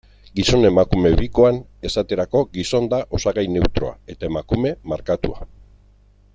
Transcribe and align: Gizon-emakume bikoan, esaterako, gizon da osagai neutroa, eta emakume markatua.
Gizon-emakume 0.37 1.11
bikoan, 1.19 1.59
esaterako, 1.89 2.41
gizon 2.57 2.89
da 2.95 3.01
osagai 3.19 3.45
neutroa, 3.59 3.95
eta 4.15 4.31
emakume 4.33 4.73
markatua. 4.95 5.51